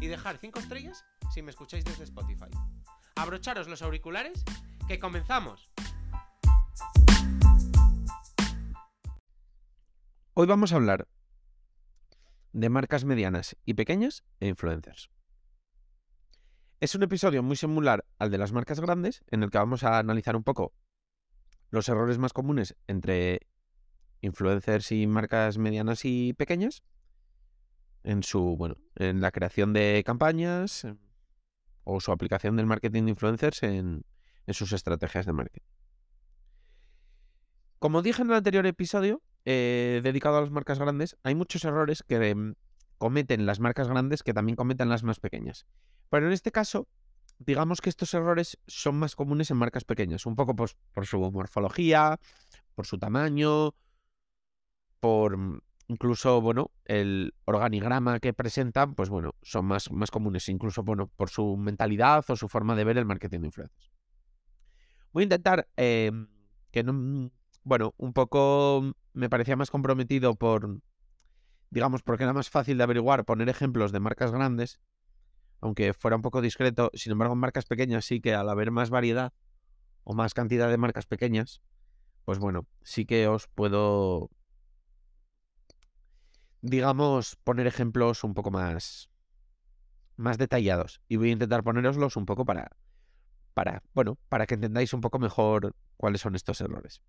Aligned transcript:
y 0.00 0.06
dejar 0.06 0.38
5 0.38 0.58
estrellas 0.58 1.04
si 1.32 1.42
me 1.42 1.50
escucháis 1.50 1.84
desde 1.84 2.04
Spotify. 2.04 2.50
Abrocharos 3.16 3.68
los 3.68 3.82
auriculares, 3.82 4.44
que 4.88 4.98
comenzamos. 4.98 5.72
Hoy 10.34 10.46
vamos 10.46 10.72
a 10.72 10.76
hablar 10.76 11.08
de 12.52 12.68
marcas 12.68 13.04
medianas 13.04 13.56
y 13.64 13.74
pequeñas 13.74 14.24
e 14.40 14.48
influencers. 14.48 15.10
Es 16.80 16.94
un 16.94 17.02
episodio 17.02 17.42
muy 17.42 17.56
similar 17.56 18.04
al 18.18 18.30
de 18.30 18.38
las 18.38 18.52
marcas 18.52 18.80
grandes, 18.80 19.24
en 19.28 19.42
el 19.42 19.50
que 19.50 19.58
vamos 19.58 19.84
a 19.84 19.98
analizar 19.98 20.36
un 20.36 20.44
poco 20.44 20.72
los 21.70 21.88
errores 21.88 22.18
más 22.18 22.32
comunes 22.32 22.76
entre 22.86 23.48
influencers 24.20 24.92
y 24.92 25.06
marcas 25.06 25.58
medianas 25.58 26.04
y 26.04 26.32
pequeñas 26.34 26.82
en 28.04 28.22
su, 28.22 28.56
bueno, 28.56 28.76
en 28.96 29.20
la 29.20 29.30
creación 29.32 29.72
de 29.72 30.02
campañas 30.06 30.84
em, 30.84 30.98
o 31.82 32.00
su 32.00 32.12
aplicación 32.12 32.56
del 32.56 32.66
marketing 32.66 33.04
de 33.04 33.10
influencers 33.10 33.62
en, 33.62 34.04
en 34.46 34.54
sus 34.54 34.72
estrategias 34.72 35.26
de 35.26 35.32
marketing. 35.32 35.66
Como 37.78 38.02
dije 38.02 38.22
en 38.22 38.28
el 38.28 38.36
anterior 38.36 38.66
episodio, 38.66 39.20
eh, 39.44 40.00
dedicado 40.02 40.38
a 40.38 40.40
las 40.40 40.50
marcas 40.50 40.78
grandes, 40.78 41.18
hay 41.22 41.34
muchos 41.34 41.64
errores 41.64 42.02
que 42.02 42.16
em, 42.30 42.54
cometen 42.98 43.44
las 43.44 43.60
marcas 43.60 43.88
grandes 43.88 44.22
que 44.22 44.32
también 44.32 44.56
cometen 44.56 44.88
las 44.88 45.02
más 45.02 45.20
pequeñas. 45.20 45.66
Pero 46.08 46.26
en 46.26 46.32
este 46.32 46.52
caso, 46.52 46.88
digamos 47.38 47.80
que 47.80 47.90
estos 47.90 48.14
errores 48.14 48.58
son 48.66 48.98
más 48.98 49.16
comunes 49.16 49.50
en 49.50 49.58
marcas 49.58 49.84
pequeñas, 49.84 50.24
un 50.26 50.36
poco 50.36 50.54
por, 50.56 50.70
por 50.92 51.06
su 51.06 51.18
morfología, 51.30 52.18
por 52.74 52.86
su 52.86 52.98
tamaño, 52.98 53.74
por 55.00 55.36
mm, 55.36 55.60
incluso, 55.88 56.40
bueno, 56.40 56.70
el 56.84 57.34
organigrama 57.44 58.20
que 58.20 58.32
presentan, 58.32 58.94
pues 58.94 59.08
bueno, 59.08 59.34
son 59.42 59.66
más, 59.66 59.90
más 59.90 60.10
comunes, 60.10 60.48
incluso, 60.48 60.82
bueno, 60.82 61.08
por 61.08 61.30
su 61.30 61.56
mentalidad 61.56 62.24
o 62.28 62.36
su 62.36 62.48
forma 62.48 62.74
de 62.74 62.84
ver 62.84 62.98
el 62.98 63.04
marketing 63.04 63.40
de 63.40 63.46
influencers. 63.46 63.92
Voy 65.12 65.22
a 65.22 65.24
intentar 65.24 65.68
em, 65.76 66.28
que 66.70 66.82
no, 66.82 66.92
mm, 66.92 67.30
bueno, 67.62 67.94
un 67.96 68.12
poco 68.12 68.94
me 69.12 69.30
parecía 69.30 69.56
más 69.56 69.70
comprometido 69.70 70.34
por, 70.34 70.80
digamos, 71.70 72.02
porque 72.02 72.24
era 72.24 72.32
más 72.32 72.50
fácil 72.50 72.78
de 72.78 72.84
averiguar, 72.84 73.24
poner 73.24 73.48
ejemplos 73.48 73.92
de 73.92 74.00
marcas 74.00 74.32
grandes, 74.32 74.80
aunque 75.60 75.94
fuera 75.94 76.16
un 76.16 76.22
poco 76.22 76.40
discreto, 76.40 76.90
sin 76.94 77.12
embargo, 77.12 77.34
en 77.34 77.40
marcas 77.40 77.64
pequeñas 77.64 78.04
sí 78.04 78.20
que 78.20 78.34
al 78.34 78.48
haber 78.48 78.70
más 78.70 78.90
variedad 78.90 79.32
o 80.02 80.14
más 80.14 80.34
cantidad 80.34 80.68
de 80.68 80.76
marcas 80.76 81.06
pequeñas, 81.06 81.62
pues 82.24 82.38
bueno, 82.38 82.66
sí 82.82 83.06
que 83.06 83.28
os 83.28 83.48
puedo 83.48 84.30
digamos, 86.64 87.36
poner 87.44 87.66
ejemplos 87.66 88.24
un 88.24 88.32
poco 88.32 88.50
más, 88.50 89.10
más 90.16 90.38
detallados. 90.38 91.02
Y 91.08 91.16
voy 91.16 91.28
a 91.28 91.32
intentar 91.32 91.62
poneroslos 91.62 92.16
un 92.16 92.24
poco 92.24 92.46
para, 92.46 92.70
para, 93.52 93.82
bueno, 93.92 94.18
para 94.30 94.46
que 94.46 94.54
entendáis 94.54 94.94
un 94.94 95.02
poco 95.02 95.18
mejor 95.18 95.76
cuáles 95.98 96.22
son 96.22 96.34
estos 96.34 96.60
errores. 96.62 97.02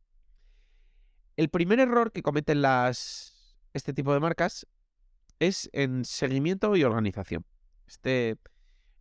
El 1.38 1.50
primer 1.50 1.80
error 1.80 2.12
que 2.12 2.22
cometen 2.22 2.62
las, 2.62 3.58
este 3.74 3.94
tipo 3.94 4.14
de 4.14 4.20
marcas 4.20 4.68
es 5.40 5.70
en 5.72 6.04
seguimiento 6.04 6.76
y 6.76 6.84
organización. 6.84 7.46
Este, 7.88 8.38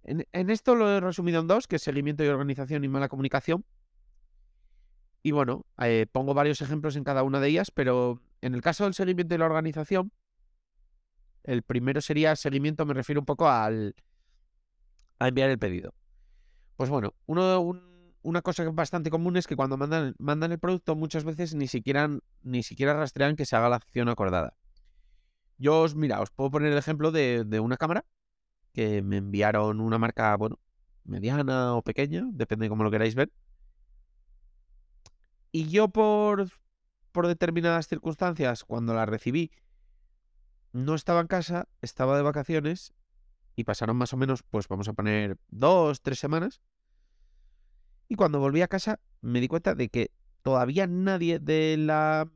en, 0.05 0.51
esto 0.51 0.77
lo 0.77 0.89
he 0.89 1.01
resumido 1.01 1.41
en 1.41 1.49
dos, 1.49 1.67
que 1.67 1.77
es 1.77 1.83
seguimiento 1.83 2.23
y 2.23 2.29
organización 2.29 2.85
y 2.85 2.89
mala 2.89 3.09
comunicación. 3.09 3.65
Y 5.21 5.33
bueno, 5.33 5.67
eh, 5.79 6.07
pongo 6.13 6.33
varios 6.33 6.61
ejemplos 6.61 6.95
en 6.95 7.03
cada 7.03 7.25
una 7.25 7.41
de 7.41 7.49
ellas, 7.49 7.73
pero 7.73 8.21
en 8.41 8.55
el 8.55 8.61
caso 8.61 8.85
del 8.85 8.95
seguimiento 8.95 9.35
y 9.35 9.39
la 9.39 9.47
organización, 9.47 10.13
el 11.45 11.63
primero 11.63 12.01
sería 12.01 12.37
seguimiento, 12.37 12.85
me 12.85 12.95
refiero 12.95 13.21
un 13.21 13.27
poco 13.27 13.49
al 13.49 13.95
a 15.19 15.29
enviar 15.29 15.51
el 15.51 15.59
pedido. 15.59 15.95
Pues 16.77 16.91
bueno, 16.91 17.15
uno, 17.27 17.61
una 18.23 18.43
cosa 18.43 18.69
bastante 18.71 19.11
común 19.11 19.37
es 19.37 19.47
que 19.47 19.55
cuando 19.55 19.77
mandan, 19.77 20.15
mandan 20.19 20.53
el 20.53 20.59
producto 20.59 20.97
muchas 20.97 21.25
veces 21.25 21.55
ni 21.55 21.69
siquiera, 21.69 22.11
ni 22.43 22.63
siquiera 22.63 22.95
rastrean 22.95 23.37
que 23.37 23.47
se 23.47 23.55
haga 23.55 23.69
la 23.69 23.77
acción 23.77 24.09
acordada. 24.09 24.55
Yo 25.57 25.83
os, 25.83 25.95
mira, 25.95 26.21
os 26.21 26.31
puedo 26.31 26.51
poner 26.51 26.73
el 26.73 26.79
ejemplo 26.79 27.13
de, 27.13 27.45
de 27.45 27.61
una 27.61 27.77
cámara 27.77 28.05
que 28.73 29.03
me 29.03 29.19
enviaron 29.19 29.81
una 29.81 29.99
marca, 29.99 30.35
bueno, 30.37 30.59
mediana 31.05 31.75
o 31.75 31.83
pequeña, 31.83 32.25
depende 32.33 32.65
de 32.65 32.71
cómo 32.71 32.83
lo 32.83 32.91
queráis 32.91 33.15
ver. 33.15 33.31
Y 35.53 35.69
yo 35.69 35.89
por, 35.89 36.49
por 37.13 37.29
determinadas 37.29 37.87
circunstancias, 37.87 38.65
cuando 38.65 38.95
la 38.95 39.07
recibí, 39.07 39.53
no 40.75 40.97
estaba 40.97 41.21
en 41.21 41.29
casa, 41.29 41.69
estaba 41.81 42.17
de 42.17 42.23
vacaciones 42.25 42.93
y 43.55 43.63
pasaron 43.63 43.97
más 43.97 44.13
o 44.13 44.17
menos, 44.17 44.43
pues 44.43 44.67
vamos 44.67 44.89
a 44.89 44.93
poner 44.93 45.39
dos, 45.49 46.03
tres 46.03 46.19
semanas. 46.19 46.61
Y 48.09 48.17
cuando 48.17 48.41
volví 48.41 48.61
a 48.61 48.69
casa 48.69 49.01
me 49.21 49.41
di 49.41 49.47
cuenta 49.47 49.77
de 49.77 49.89
que 49.89 50.11
todavía 50.43 50.89
nadie 50.89 51.39
de 51.39 51.77
la, 51.79 52.29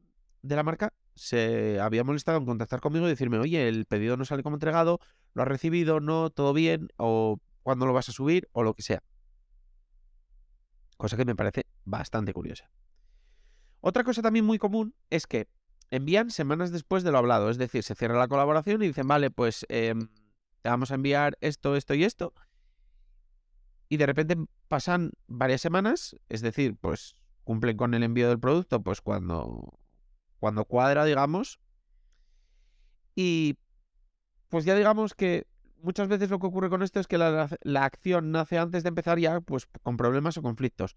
de 0.42 0.56
la 0.56 0.62
marca 0.62 0.94
se 1.16 1.80
había 1.80 2.04
molestado 2.04 2.38
en 2.38 2.46
contactar 2.46 2.80
conmigo 2.80 3.06
y 3.06 3.10
decirme, 3.10 3.38
oye, 3.38 3.68
el 3.68 3.86
pedido 3.86 4.16
no 4.16 4.24
sale 4.24 4.44
como 4.44 4.54
entregado, 4.54 5.00
lo 5.34 5.42
has 5.42 5.48
recibido, 5.48 5.98
no, 5.98 6.30
todo 6.30 6.52
bien, 6.52 6.90
o 6.96 7.40
cuándo 7.64 7.86
lo 7.86 7.92
vas 7.92 8.08
a 8.08 8.12
subir, 8.12 8.48
o 8.52 8.62
lo 8.62 8.74
que 8.74 8.82
sea. 8.82 9.02
Cosa 10.96 11.16
que 11.16 11.24
me 11.24 11.34
parece 11.34 11.66
bastante 11.84 12.32
curiosa. 12.32 12.70
Otra 13.80 14.04
cosa 14.04 14.22
también 14.22 14.44
muy 14.44 14.58
común 14.58 14.94
es 15.10 15.26
que 15.26 15.48
envían 15.90 16.30
semanas 16.30 16.70
después 16.70 17.02
de 17.02 17.12
lo 17.12 17.18
hablado. 17.18 17.50
Es 17.50 17.58
decir, 17.58 17.82
se 17.82 17.94
cierra 17.94 18.18
la 18.18 18.28
colaboración 18.28 18.82
y 18.82 18.88
dicen, 18.88 19.08
vale, 19.08 19.30
pues 19.30 19.66
em, 19.68 20.08
te 20.62 20.68
vamos 20.68 20.90
a 20.90 20.94
enviar 20.94 21.36
esto, 21.40 21.76
esto 21.76 21.94
y 21.94 22.04
esto. 22.04 22.34
Y 23.88 23.96
de 23.96 24.06
repente 24.06 24.36
pasan 24.68 25.12
varias 25.26 25.60
semanas, 25.60 26.16
es 26.28 26.42
decir, 26.42 26.76
pues 26.78 27.14
cumplen 27.44 27.76
con 27.76 27.94
el 27.94 28.02
envío 28.02 28.28
del 28.28 28.38
producto, 28.38 28.82
pues 28.82 29.00
cuando, 29.00 29.78
cuando 30.38 30.66
cuadra, 30.66 31.06
digamos. 31.06 31.58
Y 33.14 33.56
pues 34.48 34.66
ya 34.66 34.74
digamos 34.74 35.14
que 35.14 35.46
muchas 35.82 36.08
veces 36.08 36.28
lo 36.28 36.38
que 36.38 36.46
ocurre 36.46 36.68
con 36.68 36.82
esto 36.82 37.00
es 37.00 37.06
que 37.06 37.16
la, 37.16 37.48
la 37.62 37.84
acción 37.84 38.30
nace 38.30 38.58
antes 38.58 38.82
de 38.82 38.90
empezar 38.90 39.18
ya, 39.18 39.40
pues 39.40 39.66
con 39.82 39.96
problemas 39.96 40.36
o 40.36 40.42
conflictos. 40.42 40.96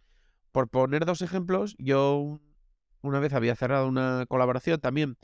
Por 0.51 0.67
poner 0.67 1.05
dos 1.05 1.21
ejemplos, 1.21 1.75
yo 1.77 2.41
una 3.01 3.19
vez 3.19 3.33
había 3.33 3.55
cerrado 3.55 3.87
una 3.87 4.25
colaboración 4.27 4.79
también 4.79 5.17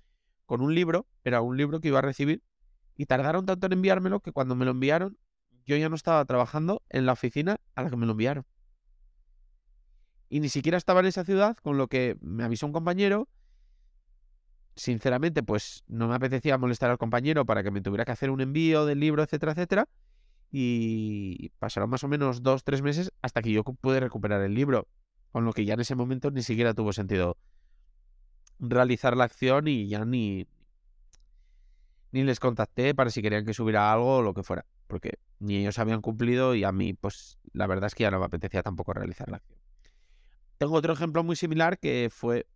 con 0.45 0.61
un 0.61 0.73
libro, 0.73 1.07
era 1.23 1.41
un 1.41 1.57
libro 1.57 1.79
que 1.79 1.89
iba 1.89 1.99
a 1.99 2.01
recibir, 2.01 2.43
y 2.95 3.05
tardaron 3.05 3.45
tanto 3.45 3.67
en 3.67 3.73
enviármelo 3.73 4.21
que 4.21 4.31
cuando 4.31 4.55
me 4.55 4.65
lo 4.65 4.71
enviaron, 4.71 5.17
yo 5.65 5.75
ya 5.75 5.89
no 5.89 5.95
estaba 5.95 6.23
trabajando 6.25 6.81
en 6.89 7.05
la 7.05 7.11
oficina 7.11 7.57
a 7.75 7.83
la 7.83 7.89
que 7.89 7.97
me 7.97 8.05
lo 8.05 8.13
enviaron. 8.13 8.45
Y 10.29 10.39
ni 10.39 10.49
siquiera 10.49 10.77
estaba 10.77 11.01
en 11.01 11.05
esa 11.05 11.23
ciudad, 11.23 11.57
con 11.57 11.77
lo 11.77 11.87
que 11.87 12.17
me 12.21 12.43
avisó 12.43 12.65
un 12.65 12.73
compañero. 12.73 13.29
Sinceramente, 14.75 15.43
pues 15.43 15.83
no 15.87 16.07
me 16.07 16.15
apetecía 16.15 16.57
molestar 16.57 16.89
al 16.89 16.97
compañero 16.97 17.45
para 17.45 17.63
que 17.63 17.71
me 17.71 17.81
tuviera 17.81 18.05
que 18.05 18.11
hacer 18.11 18.29
un 18.29 18.41
envío 18.41 18.85
del 18.85 18.99
libro, 18.99 19.23
etcétera, 19.23 19.53
etcétera. 19.53 19.87
Y 20.51 21.49
pasaron 21.59 21.89
más 21.89 22.03
o 22.03 22.07
menos 22.07 22.43
dos, 22.43 22.63
tres 22.63 22.81
meses 22.81 23.11
hasta 23.21 23.41
que 23.41 23.51
yo 23.51 23.63
pude 23.63 23.99
recuperar 23.99 24.41
el 24.41 24.53
libro. 24.53 24.87
Con 25.31 25.45
lo 25.45 25.53
que 25.53 25.65
ya 25.65 25.73
en 25.73 25.81
ese 25.81 25.95
momento 25.95 26.31
ni 26.31 26.41
siquiera 26.41 26.73
tuvo 26.73 26.93
sentido 26.93 27.37
realizar 28.59 29.15
la 29.15 29.25
acción 29.25 29.67
y 29.67 29.87
ya 29.87 30.05
ni, 30.05 30.47
ni 32.11 32.23
les 32.23 32.39
contacté 32.39 32.95
para 32.95 33.09
si 33.09 33.21
querían 33.21 33.45
que 33.45 33.53
subiera 33.53 33.91
algo 33.91 34.17
o 34.17 34.21
lo 34.21 34.33
que 34.33 34.43
fuera, 34.43 34.65
porque 34.87 35.19
ni 35.39 35.57
ellos 35.57 35.79
habían 35.79 36.01
cumplido 36.01 36.55
y 36.55 36.63
a 36.63 36.71
mí, 36.71 36.93
pues 36.93 37.37
la 37.53 37.67
verdad 37.67 37.87
es 37.87 37.95
que 37.95 38.03
ya 38.03 38.11
no 38.11 38.19
me 38.19 38.25
apetecía 38.25 38.63
tampoco 38.63 38.93
realizar 38.93 39.29
la 39.29 39.37
acción. 39.37 39.59
Tengo 40.57 40.73
otro 40.73 40.93
ejemplo 40.93 41.23
muy 41.23 41.35
similar 41.35 41.77
que 41.77 42.09
fue 42.11 42.47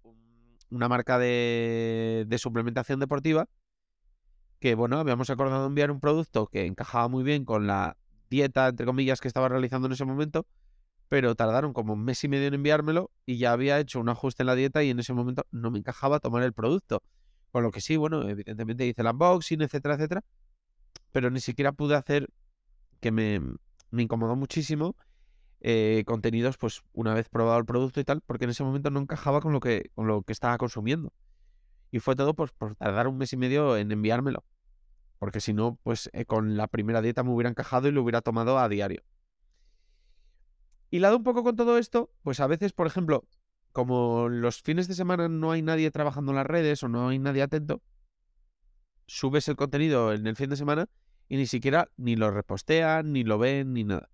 una 0.72 0.88
marca 0.88 1.20
de, 1.20 2.26
de 2.28 2.38
suplementación 2.38 3.00
deportiva 3.00 3.48
que, 4.60 4.76
bueno, 4.76 5.00
habíamos 5.00 5.30
acordado 5.30 5.66
enviar 5.66 5.92
un 5.92 6.00
producto 6.00 6.48
que 6.48 6.66
encajaba 6.66 7.08
muy 7.08 7.24
bien 7.24 7.46
con 7.46 7.68
la 7.68 7.98
dieta, 8.30 8.68
entre 8.68 8.86
comillas, 8.86 9.20
que 9.20 9.28
estaba 9.28 9.50
realizando 9.50 9.88
en 9.88 9.94
ese 9.94 10.06
momento 10.06 10.46
pero 11.12 11.36
tardaron 11.36 11.74
como 11.74 11.92
un 11.92 12.06
mes 12.06 12.24
y 12.24 12.30
medio 12.30 12.48
en 12.48 12.54
enviármelo 12.54 13.12
y 13.26 13.38
ya 13.38 13.52
había 13.52 13.78
hecho 13.80 14.00
un 14.00 14.08
ajuste 14.08 14.44
en 14.44 14.48
la 14.48 14.56
dieta 14.56 14.82
y 14.82 14.92
en 14.92 15.00
ese 15.00 15.12
momento 15.12 15.46
no 15.52 15.70
me 15.70 15.80
encajaba 15.80 16.22
tomar 16.22 16.42
el 16.44 16.54
producto. 16.54 17.04
Con 17.52 17.64
lo 17.64 17.72
que 17.72 17.82
sí, 17.82 17.98
bueno, 17.98 18.30
evidentemente 18.30 18.88
hice 18.88 19.02
el 19.02 19.08
unboxing, 19.10 19.62
etcétera, 19.62 19.96
etcétera, 19.96 20.24
pero 21.12 21.30
ni 21.30 21.42
siquiera 21.42 21.74
pude 21.74 21.96
hacer 21.96 22.30
que 23.02 23.12
me, 23.12 23.42
me 23.90 24.04
incomodó 24.04 24.38
muchísimo 24.38 24.96
eh, 25.60 26.06
contenidos, 26.08 26.58
pues 26.58 26.82
una 26.94 27.14
vez 27.14 27.28
probado 27.28 27.60
el 27.60 27.66
producto 27.66 28.00
y 28.00 28.06
tal, 28.06 28.22
porque 28.22 28.46
en 28.46 28.52
ese 28.52 28.64
momento 28.64 28.90
no 28.90 29.02
encajaba 29.02 29.42
con 29.42 29.52
lo 29.52 29.60
que, 29.60 29.92
con 29.94 30.08
lo 30.08 30.22
que 30.22 30.32
estaba 30.32 30.58
consumiendo. 30.58 31.12
Y 31.92 32.00
fue 32.00 32.16
todo 32.16 32.36
pues, 32.36 32.52
por 32.54 32.78
tardar 32.78 33.10
un 33.10 33.18
mes 33.18 33.34
y 33.34 33.36
medio 33.36 33.76
en 33.76 33.92
enviármelo. 33.92 34.46
Porque 35.20 35.42
si 35.42 35.52
no, 35.52 35.78
pues 35.84 36.10
eh, 36.14 36.24
con 36.24 36.56
la 36.56 36.68
primera 36.68 37.02
dieta 37.02 37.22
me 37.22 37.32
hubiera 37.32 37.50
encajado 37.50 37.90
y 37.90 37.92
lo 37.92 38.02
hubiera 38.02 38.22
tomado 38.22 38.58
a 38.58 38.70
diario. 38.70 39.04
Y 40.92 41.00
lado 41.00 41.18
un 41.18 41.24
poco 41.24 41.42
con 41.42 41.56
todo 41.56 41.78
esto, 41.78 42.12
pues 42.22 42.42
a 42.42 42.48
veces, 42.48 42.74
por 42.74 42.86
ejemplo, 42.86 43.26
como 43.72 44.28
los 44.28 44.62
fines 44.62 44.90
de 44.90 44.94
semana 44.94 45.30
no 45.30 45.52
hay 45.52 45.62
nadie 45.62 45.90
trabajando 45.90 46.34
en 46.34 46.36
las 46.36 46.46
redes 46.46 46.84
o 46.84 46.90
no 46.90 47.08
hay 47.08 47.18
nadie 47.18 47.42
atento, 47.42 47.82
subes 49.08 49.48
el 49.48 49.56
contenido 49.56 50.12
en 50.12 50.28
el 50.28 50.36
fin 50.36 50.50
de 50.50 50.58
semana 50.58 50.90
y 51.30 51.38
ni 51.38 51.48
siquiera 51.48 51.90
ni 51.96 52.18
lo 52.18 52.30
repostean, 52.30 53.14
ni 53.14 53.24
lo 53.24 53.38
ven, 53.38 53.72
ni 53.72 53.86
nada. 53.86 54.10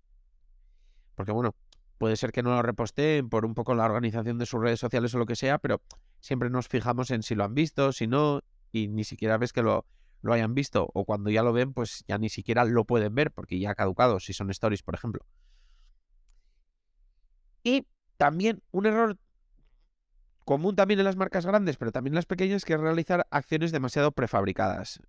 Porque 1.16 1.32
bueno, 1.32 1.56
puede 1.98 2.14
ser 2.14 2.30
que 2.30 2.44
no 2.44 2.50
lo 2.50 2.62
reposteen 2.62 3.28
por 3.28 3.44
un 3.44 3.54
poco 3.54 3.74
la 3.74 3.84
organización 3.84 4.38
de 4.38 4.46
sus 4.46 4.60
redes 4.60 4.78
sociales 4.78 5.12
o 5.16 5.18
lo 5.18 5.26
que 5.26 5.34
sea, 5.34 5.58
pero 5.58 5.82
siempre 6.20 6.48
nos 6.48 6.68
fijamos 6.68 7.10
en 7.10 7.24
si 7.24 7.34
lo 7.34 7.42
han 7.42 7.54
visto, 7.54 7.90
si 7.90 8.06
no, 8.06 8.40
y 8.70 8.86
ni 8.86 9.02
siquiera 9.02 9.36
ves 9.36 9.52
que 9.52 9.62
lo, 9.62 9.84
lo 10.22 10.32
hayan 10.32 10.54
visto. 10.54 10.88
O 10.94 11.04
cuando 11.04 11.30
ya 11.30 11.42
lo 11.42 11.52
ven, 11.52 11.72
pues 11.72 12.04
ya 12.06 12.18
ni 12.18 12.28
siquiera 12.28 12.64
lo 12.64 12.84
pueden 12.84 13.16
ver 13.16 13.32
porque 13.32 13.58
ya 13.58 13.70
ha 13.70 13.74
caducado, 13.74 14.20
si 14.20 14.32
son 14.32 14.50
stories, 14.50 14.84
por 14.84 14.94
ejemplo. 14.94 15.26
Y 17.62 17.86
también 18.16 18.62
un 18.70 18.86
error 18.86 19.18
común 20.44 20.76
también 20.76 20.98
en 21.00 21.04
las 21.04 21.16
marcas 21.16 21.44
grandes, 21.44 21.76
pero 21.76 21.92
también 21.92 22.12
en 22.12 22.16
las 22.16 22.26
pequeñas, 22.26 22.64
que 22.64 22.74
es 22.74 22.80
realizar 22.80 23.26
acciones 23.30 23.72
demasiado 23.72 24.12
prefabricadas. 24.12 25.00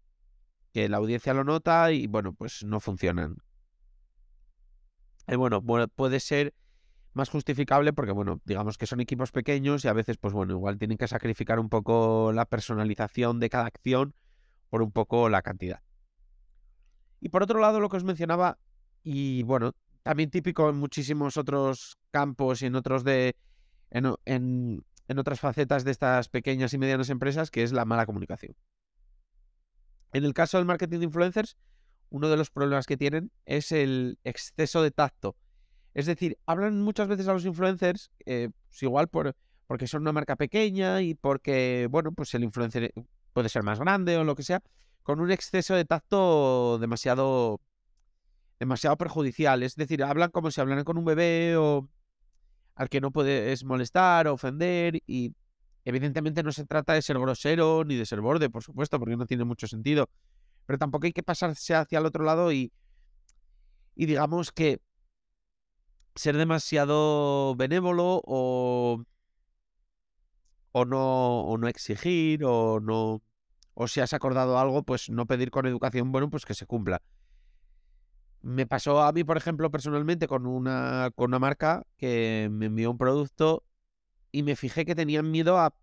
Que 0.73 0.89
la 0.89 0.97
audiencia 0.97 1.33
lo 1.33 1.43
nota 1.43 1.91
y 1.91 2.07
bueno, 2.07 2.33
pues 2.33 2.63
no 2.63 2.79
funcionan. 2.79 3.37
Y 5.27 5.35
bueno, 5.35 5.61
puede 5.61 6.19
ser 6.19 6.53
más 7.13 7.29
justificable 7.29 7.93
porque, 7.93 8.11
bueno, 8.11 8.41
digamos 8.45 8.77
que 8.77 8.85
son 8.85 8.99
equipos 8.99 9.31
pequeños 9.31 9.85
y 9.85 9.87
a 9.87 9.93
veces, 9.93 10.17
pues 10.17 10.33
bueno, 10.33 10.53
igual 10.53 10.77
tienen 10.77 10.97
que 10.97 11.07
sacrificar 11.07 11.59
un 11.59 11.69
poco 11.69 12.31
la 12.33 12.45
personalización 12.45 13.39
de 13.39 13.49
cada 13.49 13.65
acción 13.65 14.15
por 14.69 14.81
un 14.81 14.91
poco 14.91 15.29
la 15.29 15.41
cantidad. 15.41 15.81
Y 17.21 17.29
por 17.29 17.43
otro 17.43 17.59
lado, 17.59 17.79
lo 17.79 17.89
que 17.89 17.97
os 17.97 18.03
mencionaba, 18.03 18.57
y 19.03 19.43
bueno, 19.43 19.73
también 20.03 20.29
típico 20.29 20.69
en 20.69 20.77
muchísimos 20.77 21.37
otros 21.37 21.98
campos 22.09 22.61
y 22.61 22.67
en 22.67 22.75
otros 22.75 23.03
de. 23.03 23.35
En, 23.91 24.13
en, 24.25 24.83
otras 25.17 25.39
facetas 25.39 25.83
de 25.83 25.91
estas 25.91 26.29
pequeñas 26.29 26.73
y 26.73 26.77
medianas 26.77 27.09
empresas, 27.09 27.49
que 27.49 27.63
es 27.63 27.71
la 27.71 27.85
mala 27.85 28.05
comunicación. 28.05 28.55
En 30.13 30.23
el 30.23 30.33
caso 30.33 30.57
del 30.57 30.67
marketing 30.67 30.99
de 30.99 31.05
influencers, 31.05 31.57
uno 32.09 32.29
de 32.29 32.37
los 32.37 32.51
problemas 32.51 32.85
que 32.85 32.97
tienen 32.97 33.31
es 33.45 33.71
el 33.71 34.19
exceso 34.23 34.83
de 34.83 34.91
tacto. 34.91 35.35
Es 35.95 36.05
decir, 36.05 36.37
hablan 36.45 36.81
muchas 36.81 37.07
veces 37.07 37.27
a 37.27 37.33
los 37.33 37.45
influencers, 37.45 38.11
eh, 38.25 38.49
pues 38.69 38.83
igual 38.83 39.07
por, 39.07 39.35
porque 39.65 39.87
son 39.87 40.03
una 40.03 40.11
marca 40.11 40.35
pequeña 40.35 41.01
y 41.01 41.15
porque, 41.15 41.87
bueno, 41.89 42.11
pues 42.11 42.33
el 42.35 42.43
influencer 42.43 42.93
puede 43.33 43.49
ser 43.49 43.63
más 43.63 43.79
grande 43.79 44.17
o 44.17 44.23
lo 44.23 44.35
que 44.35 44.43
sea, 44.43 44.61
con 45.01 45.19
un 45.19 45.31
exceso 45.31 45.73
de 45.73 45.85
tacto 45.85 46.77
demasiado 46.77 47.59
demasiado 48.59 48.97
perjudicial. 48.97 49.63
Es 49.63 49.75
decir, 49.75 50.03
hablan 50.03 50.31
como 50.31 50.51
si 50.51 50.61
hablaran 50.61 50.83
con 50.83 50.97
un 50.97 51.05
bebé 51.05 51.55
o 51.57 51.87
al 52.79 52.87
que 52.87 53.01
no 53.01 53.11
puedes 53.11 53.65
molestar 53.65 54.29
ofender 54.29 55.03
y 55.05 55.35
evidentemente 55.83 56.43
no 56.43 56.53
se 56.53 56.65
trata 56.65 56.93
de 56.93 57.01
ser 57.01 57.19
grosero 57.19 57.83
ni 57.83 57.95
de 57.95 58.05
ser 58.05 58.21
borde, 58.21 58.49
por 58.49 58.63
supuesto, 58.63 58.97
porque 58.97 59.17
no 59.17 59.25
tiene 59.25 59.43
mucho 59.43 59.67
sentido. 59.67 60.09
Pero 60.65 60.79
tampoco 60.79 61.05
hay 61.05 61.11
que 61.11 61.21
pasarse 61.21 61.75
hacia 61.75 61.99
el 61.99 62.05
otro 62.05 62.23
lado 62.23 62.53
y, 62.53 62.71
y 63.95 64.05
digamos 64.05 64.53
que 64.53 64.79
ser 66.15 66.37
demasiado 66.37 67.53
benévolo 67.57 68.21
o, 68.23 69.03
o, 70.71 70.85
no, 70.85 71.41
o 71.41 71.57
no 71.57 71.67
exigir 71.67 72.45
o 72.45 72.79
no... 72.79 73.21
O 73.73 73.89
si 73.89 73.99
has 73.99 74.13
acordado 74.13 74.57
algo, 74.57 74.83
pues 74.83 75.09
no 75.09 75.25
pedir 75.25 75.51
con 75.51 75.65
educación, 75.65 76.13
bueno, 76.13 76.29
pues 76.29 76.45
que 76.45 76.53
se 76.53 76.65
cumpla. 76.65 77.01
Me 78.41 78.65
pasó 78.65 79.01
a 79.01 79.11
mí, 79.11 79.23
por 79.23 79.37
ejemplo, 79.37 79.69
personalmente 79.69 80.27
con 80.27 80.45
una, 80.45 81.11
con 81.15 81.29
una 81.31 81.39
marca 81.39 81.83
que 81.97 82.47
me 82.51 82.67
envió 82.67 82.91
un 82.91 82.97
producto 82.97 83.63
y 84.31 84.43
me 84.43 84.55
fijé 84.55 84.85
que 84.85 84.95
tenían 84.95 85.29
miedo 85.29 85.57
a, 85.57 85.73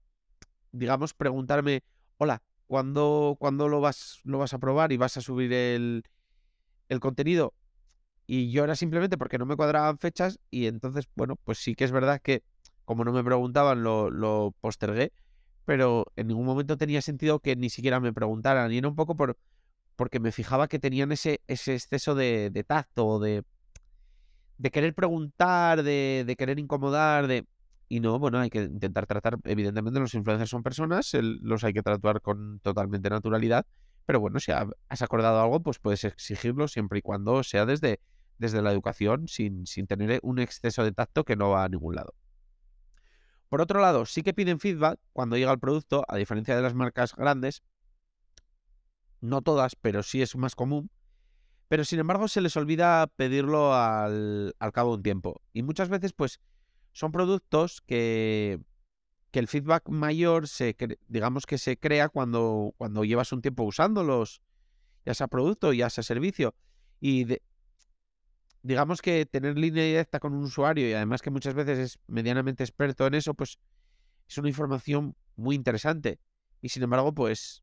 digamos, 0.72 1.12
preguntarme, 1.14 1.82
hola, 2.16 2.42
¿cuándo, 2.66 3.36
lo, 3.40 3.80
vas, 3.80 4.20
lo 4.24 4.38
vas 4.38 4.54
a 4.54 4.58
probar 4.58 4.92
y 4.92 4.96
vas 4.96 5.16
a 5.16 5.20
subir 5.20 5.52
el, 5.52 6.04
el 6.88 7.00
contenido? 7.00 7.52
Y 8.26 8.50
yo 8.50 8.64
era 8.64 8.74
simplemente 8.74 9.18
porque 9.18 9.38
no 9.38 9.46
me 9.46 9.56
cuadraban 9.56 9.98
fechas 9.98 10.40
y 10.50 10.66
entonces, 10.66 11.08
bueno, 11.14 11.36
pues 11.36 11.58
sí 11.58 11.74
que 11.74 11.84
es 11.84 11.92
verdad 11.92 12.20
que 12.22 12.42
como 12.84 13.04
no 13.04 13.12
me 13.12 13.22
preguntaban 13.22 13.82
lo, 13.82 14.10
lo 14.10 14.54
postergué, 14.60 15.12
pero 15.64 16.06
en 16.16 16.28
ningún 16.28 16.46
momento 16.46 16.76
tenía 16.76 17.02
sentido 17.02 17.40
que 17.40 17.56
ni 17.56 17.68
siquiera 17.70 18.00
me 18.00 18.12
preguntaran 18.12 18.72
y 18.72 18.78
era 18.78 18.88
un 18.88 18.96
poco 18.96 19.16
por 19.16 19.36
porque 19.96 20.20
me 20.20 20.32
fijaba 20.32 20.68
que 20.68 20.78
tenían 20.78 21.10
ese, 21.12 21.40
exceso 21.46 22.14
de, 22.14 22.64
tacto, 22.66 23.18
de, 23.18 23.42
de 24.58 24.70
querer 24.70 24.94
preguntar, 24.94 25.82
de, 25.82 26.34
querer 26.38 26.58
incomodar, 26.58 27.26
de... 27.26 27.46
Y 27.88 28.00
no, 28.00 28.18
bueno, 28.18 28.40
hay 28.40 28.50
que 28.50 28.62
intentar 28.62 29.06
tratar, 29.06 29.38
evidentemente 29.44 30.00
los 30.00 30.14
influencers 30.14 30.50
son 30.50 30.64
personas, 30.64 31.12
los 31.14 31.62
hay 31.62 31.72
que 31.72 31.82
tratar 31.82 32.20
con 32.20 32.58
totalmente 32.58 33.08
naturalidad, 33.08 33.64
pero 34.06 34.18
bueno, 34.18 34.40
si 34.40 34.50
has 34.50 35.02
acordado 35.02 35.40
algo, 35.40 35.60
pues 35.60 35.78
puedes 35.78 36.02
exigirlo 36.04 36.66
siempre 36.66 36.98
y 36.98 37.02
cuando 37.02 37.44
sea 37.44 37.64
desde, 37.64 38.00
desde 38.38 38.60
la 38.60 38.72
educación, 38.72 39.28
sin, 39.28 39.66
sin 39.66 39.86
tener 39.86 40.18
un 40.22 40.40
exceso 40.40 40.82
de 40.82 40.90
tacto 40.92 41.24
que 41.24 41.36
no 41.36 41.50
va 41.50 41.62
a 41.62 41.68
ningún 41.68 41.94
lado. 41.94 42.12
Por 43.48 43.60
otro 43.60 43.80
lado, 43.80 44.04
sí 44.04 44.22
que 44.22 44.34
piden 44.34 44.58
feedback 44.58 44.98
cuando 45.12 45.36
llega 45.36 45.52
el 45.52 45.60
producto, 45.60 46.04
a 46.08 46.16
diferencia 46.16 46.56
de 46.56 46.62
las 46.62 46.74
marcas 46.74 47.14
grandes, 47.14 47.62
no 49.20 49.42
todas, 49.42 49.76
pero 49.76 50.02
sí 50.02 50.22
es 50.22 50.36
más 50.36 50.54
común. 50.54 50.90
Pero 51.68 51.84
sin 51.84 51.98
embargo 51.98 52.28
se 52.28 52.40
les 52.40 52.56
olvida 52.56 53.06
pedirlo 53.16 53.74
al, 53.74 54.54
cabo 54.72 54.92
de 54.92 54.96
un 54.96 55.02
tiempo. 55.02 55.42
Y 55.52 55.62
muchas 55.62 55.88
veces 55.88 56.12
pues 56.12 56.40
son 56.92 57.12
productos 57.12 57.80
que, 57.80 58.60
que 59.30 59.40
el 59.40 59.48
feedback 59.48 59.88
mayor 59.88 60.48
se 60.48 60.76
digamos 61.08 61.44
que 61.44 61.58
se 61.58 61.76
crea 61.76 62.08
cuando, 62.08 62.72
cuando 62.76 63.04
llevas 63.04 63.32
un 63.32 63.42
tiempo 63.42 63.64
usándolos, 63.64 64.42
ya 65.04 65.14
sea 65.14 65.26
producto, 65.26 65.72
ya 65.72 65.90
sea 65.90 66.04
servicio. 66.04 66.54
Y 67.00 67.26
digamos 68.62 69.02
que 69.02 69.26
tener 69.26 69.58
línea 69.58 69.84
directa 69.84 70.18
con 70.20 70.34
un 70.34 70.44
usuario 70.44 70.88
y 70.88 70.92
además 70.92 71.22
que 71.22 71.30
muchas 71.30 71.54
veces 71.54 71.78
es 71.78 71.98
medianamente 72.06 72.64
experto 72.64 73.06
en 73.06 73.14
eso, 73.14 73.34
pues 73.34 73.58
es 74.28 74.38
una 74.38 74.48
información 74.48 75.16
muy 75.36 75.54
interesante. 75.54 76.18
Y 76.60 76.68
sin 76.68 76.82
embargo, 76.82 77.14
pues 77.14 77.62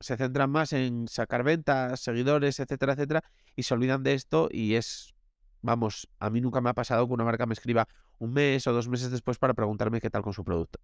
se 0.00 0.16
centran 0.16 0.50
más 0.50 0.72
en 0.72 1.06
sacar 1.08 1.44
ventas, 1.44 2.00
seguidores, 2.00 2.58
etcétera, 2.58 2.94
etcétera, 2.94 3.22
y 3.54 3.62
se 3.62 3.74
olvidan 3.74 4.02
de 4.02 4.14
esto 4.14 4.48
y 4.50 4.74
es, 4.74 5.14
vamos, 5.60 6.08
a 6.18 6.30
mí 6.30 6.40
nunca 6.40 6.60
me 6.60 6.70
ha 6.70 6.74
pasado 6.74 7.06
que 7.06 7.12
una 7.12 7.24
marca 7.24 7.46
me 7.46 7.52
escriba 7.52 7.86
un 8.18 8.32
mes 8.32 8.66
o 8.66 8.72
dos 8.72 8.88
meses 8.88 9.10
después 9.10 9.38
para 9.38 9.54
preguntarme 9.54 10.00
qué 10.00 10.10
tal 10.10 10.22
con 10.22 10.32
su 10.32 10.42
producto. 10.42 10.80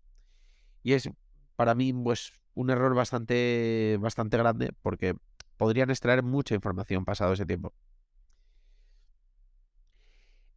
Y 0.83 0.93
es 0.93 1.09
para 1.57 1.75
mí 1.75 1.93
pues 1.93 2.33
un 2.55 2.71
error 2.71 2.95
bastante 2.95 3.99
bastante 4.01 4.37
grande 4.37 4.73
porque 4.83 5.17
podrían 5.57 5.91
extraer 5.91 6.23
mucha 6.23 6.55
información 6.55 7.05
pasado 7.05 7.33
ese 7.33 7.47
tiempo. 7.47 7.73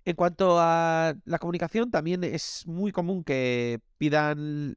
En 0.05 0.15
cuanto 0.15 0.57
a 0.59 1.13
la 1.25 1.39
comunicación, 1.39 1.91
también 1.91 2.23
es 2.23 2.65
muy 2.65 2.91
común 2.91 3.23
que 3.23 3.79
pidan 3.97 4.75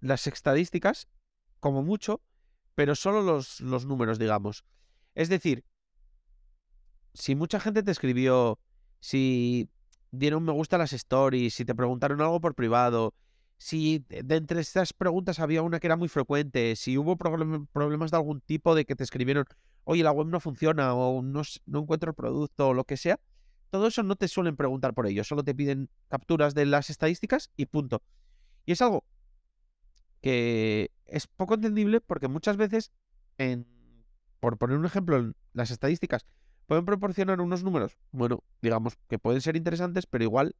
las 0.00 0.26
estadísticas, 0.26 1.08
como 1.60 1.82
mucho, 1.82 2.20
pero 2.74 2.94
solo 2.94 3.22
los, 3.22 3.60
números, 3.86 4.18
digamos. 4.18 4.64
Es 5.14 5.28
decir, 5.28 5.64
si 7.14 7.34
mucha 7.34 7.60
gente 7.60 7.82
te 7.82 7.90
escribió, 7.90 8.58
si 9.00 9.68
dieron 10.10 10.44
me 10.44 10.52
gusta 10.52 10.76
a 10.76 10.80
las 10.80 10.92
stories, 10.92 11.54
si 11.54 11.64
te 11.64 11.74
preguntaron 11.74 12.20
algo 12.20 12.40
por 12.40 12.54
privado, 12.54 13.14
si 13.58 14.04
de 14.08 14.36
entre 14.36 14.60
estas 14.60 14.92
preguntas 14.92 15.38
había 15.38 15.62
una 15.62 15.78
que 15.78 15.86
era 15.86 15.96
muy 15.96 16.08
frecuente, 16.08 16.74
si 16.76 16.98
hubo 16.98 17.16
problemas 17.16 18.10
de 18.10 18.16
algún 18.16 18.40
tipo 18.40 18.74
de 18.74 18.84
que 18.84 18.96
te 18.96 19.04
escribieron, 19.04 19.44
oye, 19.84 20.02
la 20.02 20.12
web 20.12 20.26
no 20.26 20.40
funciona 20.40 20.94
o 20.94 21.22
no, 21.22 21.42
no 21.66 21.78
encuentro 21.80 22.10
el 22.10 22.14
producto 22.14 22.68
o 22.68 22.74
lo 22.74 22.84
que 22.84 22.96
sea, 22.96 23.20
todo 23.70 23.86
eso 23.86 24.02
no 24.02 24.16
te 24.16 24.28
suelen 24.28 24.56
preguntar 24.56 24.94
por 24.94 25.06
ello, 25.06 25.24
solo 25.24 25.44
te 25.44 25.54
piden 25.54 25.88
capturas 26.08 26.54
de 26.54 26.66
las 26.66 26.90
estadísticas 26.90 27.50
y 27.56 27.66
punto. 27.66 28.02
Y 28.66 28.72
es 28.72 28.82
algo 28.82 29.04
que 30.20 30.90
es 31.12 31.26
poco 31.26 31.54
entendible 31.54 32.00
porque 32.00 32.26
muchas 32.26 32.56
veces, 32.56 32.90
en, 33.36 33.66
por 34.40 34.56
poner 34.56 34.78
un 34.78 34.86
ejemplo, 34.86 35.32
las 35.52 35.70
estadísticas 35.70 36.26
pueden 36.66 36.86
proporcionar 36.86 37.40
unos 37.40 37.62
números, 37.62 37.98
bueno, 38.12 38.42
digamos 38.62 38.96
que 39.08 39.18
pueden 39.18 39.42
ser 39.42 39.56
interesantes, 39.56 40.06
pero 40.06 40.24
igual, 40.24 40.56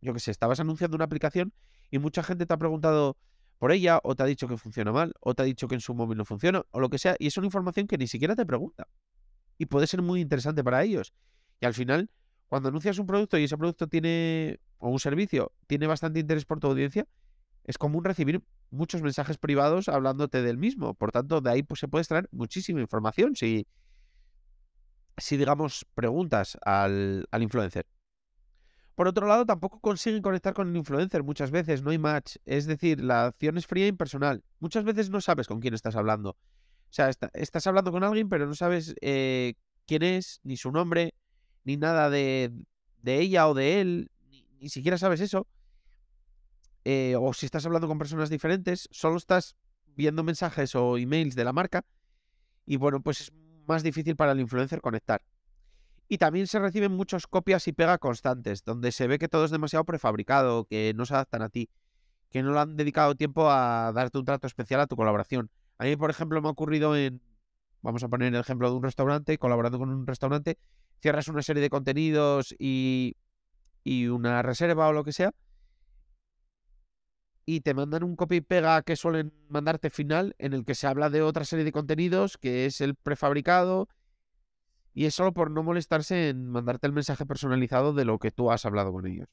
yo 0.00 0.14
que 0.14 0.20
sé, 0.20 0.30
estabas 0.30 0.58
anunciando 0.58 0.96
una 0.96 1.04
aplicación 1.04 1.52
y 1.90 1.98
mucha 1.98 2.22
gente 2.22 2.46
te 2.46 2.54
ha 2.54 2.56
preguntado 2.56 3.18
por 3.58 3.72
ella, 3.72 4.00
o 4.02 4.16
te 4.16 4.22
ha 4.22 4.26
dicho 4.26 4.48
que 4.48 4.56
funciona 4.56 4.90
mal, 4.90 5.12
o 5.20 5.34
te 5.34 5.42
ha 5.42 5.44
dicho 5.44 5.68
que 5.68 5.74
en 5.74 5.82
su 5.82 5.92
móvil 5.92 6.16
no 6.16 6.24
funciona, 6.24 6.64
o 6.70 6.80
lo 6.80 6.88
que 6.88 6.96
sea, 6.96 7.14
y 7.18 7.26
es 7.26 7.36
una 7.36 7.46
información 7.46 7.86
que 7.86 7.98
ni 7.98 8.06
siquiera 8.06 8.34
te 8.34 8.46
pregunta. 8.46 8.88
Y 9.58 9.66
puede 9.66 9.86
ser 9.86 10.00
muy 10.00 10.22
interesante 10.22 10.64
para 10.64 10.82
ellos. 10.82 11.12
Y 11.60 11.66
al 11.66 11.74
final, 11.74 12.10
cuando 12.48 12.70
anuncias 12.70 12.98
un 12.98 13.06
producto 13.06 13.36
y 13.36 13.44
ese 13.44 13.58
producto 13.58 13.86
tiene, 13.86 14.60
o 14.78 14.88
un 14.88 14.98
servicio, 14.98 15.52
tiene 15.66 15.86
bastante 15.86 16.20
interés 16.20 16.46
por 16.46 16.58
tu 16.58 16.68
audiencia, 16.68 17.06
es 17.70 17.78
común 17.78 18.04
recibir 18.04 18.42
muchos 18.70 19.02
mensajes 19.02 19.38
privados 19.38 19.88
hablándote 19.88 20.42
del 20.42 20.58
mismo. 20.58 20.94
Por 20.94 21.12
tanto, 21.12 21.40
de 21.40 21.50
ahí 21.50 21.62
pues, 21.62 21.80
se 21.80 21.88
puede 21.88 22.02
extraer 22.02 22.28
muchísima 22.32 22.80
información 22.80 23.34
si, 23.36 23.66
si 25.16 25.36
digamos, 25.36 25.86
preguntas 25.94 26.58
al, 26.62 27.26
al 27.30 27.42
influencer. 27.42 27.86
Por 28.94 29.08
otro 29.08 29.26
lado, 29.26 29.46
tampoco 29.46 29.80
consiguen 29.80 30.20
conectar 30.20 30.52
con 30.52 30.68
el 30.68 30.76
influencer 30.76 31.22
muchas 31.22 31.50
veces, 31.50 31.82
no 31.82 31.90
hay 31.90 31.98
match. 31.98 32.36
Es 32.44 32.66
decir, 32.66 33.00
la 33.00 33.26
acción 33.26 33.56
es 33.56 33.66
fría 33.66 33.86
e 33.86 33.88
impersonal. 33.88 34.44
Muchas 34.58 34.84
veces 34.84 35.08
no 35.08 35.22
sabes 35.22 35.46
con 35.46 35.60
quién 35.60 35.72
estás 35.72 35.96
hablando. 35.96 36.30
O 36.90 36.92
sea, 36.92 37.08
estás 37.32 37.66
hablando 37.66 37.92
con 37.92 38.04
alguien, 38.04 38.28
pero 38.28 38.46
no 38.46 38.54
sabes 38.54 38.94
eh, 39.00 39.54
quién 39.86 40.02
es, 40.02 40.40
ni 40.42 40.56
su 40.56 40.70
nombre, 40.70 41.14
ni 41.64 41.76
nada 41.76 42.10
de, 42.10 42.52
de 43.00 43.20
ella 43.20 43.48
o 43.48 43.54
de 43.54 43.80
él. 43.80 44.10
Ni, 44.60 44.68
siquiera 44.68 44.98
sabes 44.98 45.20
eso. 45.20 45.46
Eh, 46.84 47.14
o 47.18 47.32
si 47.32 47.46
estás 47.46 47.66
hablando 47.66 47.88
con 47.88 47.98
personas 47.98 48.30
diferentes, 48.30 48.88
solo 48.90 49.16
estás 49.16 49.56
viendo 49.96 50.22
mensajes 50.22 50.74
o 50.74 50.96
emails 50.96 51.34
de 51.34 51.44
la 51.44 51.52
marca. 51.52 51.84
Y 52.64 52.76
bueno, 52.76 53.02
pues 53.02 53.20
es 53.20 53.32
más 53.66 53.82
difícil 53.82 54.16
para 54.16 54.32
el 54.32 54.40
influencer 54.40 54.80
conectar. 54.80 55.22
Y 56.08 56.18
también 56.18 56.46
se 56.46 56.58
reciben 56.58 56.92
muchas 56.92 57.26
copias 57.26 57.68
y 57.68 57.72
pega 57.72 57.98
constantes, 57.98 58.64
donde 58.64 58.92
se 58.92 59.06
ve 59.06 59.18
que 59.18 59.28
todo 59.28 59.44
es 59.44 59.50
demasiado 59.50 59.84
prefabricado, 59.84 60.64
que 60.64 60.92
no 60.96 61.06
se 61.06 61.14
adaptan 61.14 61.42
a 61.42 61.48
ti, 61.48 61.68
que 62.30 62.42
no 62.42 62.52
le 62.52 62.58
han 62.58 62.76
dedicado 62.76 63.14
tiempo 63.14 63.48
a 63.50 63.92
darte 63.94 64.18
un 64.18 64.24
trato 64.24 64.46
especial 64.46 64.80
a 64.80 64.86
tu 64.86 64.96
colaboración. 64.96 65.50
A 65.78 65.84
mí, 65.84 65.96
por 65.96 66.10
ejemplo, 66.10 66.40
me 66.42 66.48
ha 66.48 66.50
ocurrido 66.50 66.96
en, 66.96 67.22
vamos 67.82 68.02
a 68.02 68.08
poner 68.08 68.34
el 68.34 68.40
ejemplo 68.40 68.70
de 68.70 68.76
un 68.76 68.82
restaurante, 68.82 69.38
colaborando 69.38 69.78
con 69.78 69.90
un 69.90 70.06
restaurante, 70.06 70.58
cierras 71.00 71.28
una 71.28 71.42
serie 71.42 71.62
de 71.62 71.70
contenidos 71.70 72.54
y 72.58 73.14
una 73.84 74.42
reserva 74.42 74.88
o 74.88 74.92
lo 74.92 75.04
que 75.04 75.12
sea, 75.12 75.32
y 77.50 77.60
te 77.60 77.74
mandan 77.74 78.04
un 78.04 78.14
copy 78.14 78.36
y 78.36 78.40
pega 78.42 78.80
que 78.82 78.94
suelen 78.94 79.32
mandarte 79.48 79.90
final 79.90 80.36
en 80.38 80.52
el 80.52 80.64
que 80.64 80.76
se 80.76 80.86
habla 80.86 81.10
de 81.10 81.20
otra 81.20 81.44
serie 81.44 81.64
de 81.64 81.72
contenidos 81.72 82.38
que 82.38 82.64
es 82.64 82.80
el 82.80 82.94
prefabricado 82.94 83.88
y 84.94 85.06
es 85.06 85.16
solo 85.16 85.32
por 85.32 85.50
no 85.50 85.64
molestarse 85.64 86.28
en 86.28 86.46
mandarte 86.46 86.86
el 86.86 86.92
mensaje 86.92 87.26
personalizado 87.26 87.92
de 87.92 88.04
lo 88.04 88.20
que 88.20 88.30
tú 88.30 88.52
has 88.52 88.64
hablado 88.66 88.92
con 88.92 89.04
ellos. 89.04 89.28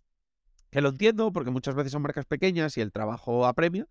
Que 0.71 0.81
lo 0.81 0.89
entiendo 0.89 1.31
porque 1.31 1.51
muchas 1.51 1.75
veces 1.75 1.91
son 1.91 2.01
marcas 2.01 2.25
pequeñas 2.25 2.75
y 2.77 2.81
el 2.81 2.91
trabajo 2.91 3.45
apremia, 3.45 3.87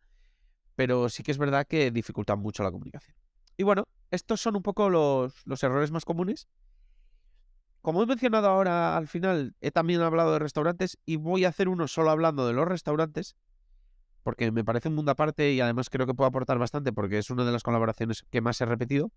pero 0.74 1.08
sí 1.08 1.22
que 1.22 1.30
es 1.30 1.38
verdad 1.38 1.64
que 1.64 1.92
dificultan 1.92 2.40
mucho 2.40 2.64
la 2.64 2.72
comunicación. 2.72 3.16
Y 3.56 3.62
bueno, 3.62 3.86
estos 4.10 4.40
son 4.40 4.56
un 4.56 4.62
poco 4.62 4.90
los, 4.90 5.34
los 5.46 5.62
errores 5.62 5.92
más 5.92 6.04
comunes. 6.04 6.48
Como 7.80 8.02
he 8.02 8.06
mencionado 8.06 8.48
ahora 8.48 8.96
al 8.96 9.06
final, 9.06 9.54
he 9.60 9.70
también 9.70 10.00
hablado 10.00 10.32
de 10.32 10.40
restaurantes 10.40 10.98
y 11.06 11.14
voy 11.14 11.44
a 11.44 11.50
hacer 11.50 11.68
uno 11.68 11.86
solo 11.86 12.10
hablando 12.10 12.44
de 12.44 12.54
los 12.54 12.66
restaurantes, 12.66 13.36
porque 14.26 14.50
me 14.50 14.64
parece 14.64 14.88
un 14.88 14.96
mundo 14.96 15.12
aparte 15.12 15.52
y 15.52 15.60
además 15.60 15.88
creo 15.88 16.04
que 16.04 16.12
puedo 16.12 16.26
aportar 16.26 16.58
bastante 16.58 16.92
porque 16.92 17.18
es 17.18 17.30
una 17.30 17.44
de 17.44 17.52
las 17.52 17.62
colaboraciones 17.62 18.24
que 18.28 18.40
más 18.40 18.60
he 18.60 18.64
repetido. 18.64 19.12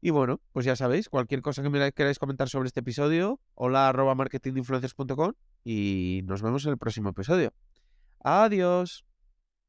Y 0.00 0.10
bueno, 0.10 0.40
pues 0.50 0.66
ya 0.66 0.74
sabéis, 0.74 1.08
cualquier 1.08 1.42
cosa 1.42 1.62
que 1.62 1.92
queráis 1.92 2.18
comentar 2.18 2.48
sobre 2.48 2.66
este 2.66 2.80
episodio, 2.80 3.38
hola 3.54 3.88
arroba 3.88 4.16
marketinginfluencers.com 4.16 5.34
y 5.62 6.22
nos 6.24 6.42
vemos 6.42 6.64
en 6.66 6.72
el 6.72 6.78
próximo 6.78 7.10
episodio. 7.10 7.52
Adiós. 8.18 9.11